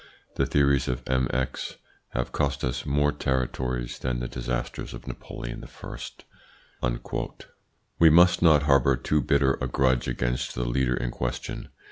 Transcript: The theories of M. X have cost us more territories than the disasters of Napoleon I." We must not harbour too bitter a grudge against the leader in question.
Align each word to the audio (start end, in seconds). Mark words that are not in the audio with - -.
The 0.35 0.47
theories 0.47 0.87
of 0.87 1.03
M. 1.05 1.27
X 1.31 1.77
have 2.13 2.31
cost 2.31 2.63
us 2.63 2.87
more 2.87 3.11
territories 3.11 3.99
than 3.99 4.19
the 4.19 4.27
disasters 4.27 4.95
of 4.95 5.05
Napoleon 5.07 5.63
I." 5.63 6.97
We 7.99 8.09
must 8.09 8.41
not 8.41 8.63
harbour 8.63 8.95
too 8.97 9.21
bitter 9.21 9.59
a 9.61 9.67
grudge 9.67 10.07
against 10.07 10.55
the 10.55 10.65
leader 10.65 10.95
in 10.95 11.11
question. 11.11 11.69